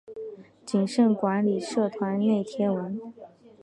[0.65, 2.99] 谨慎管理社团内贴文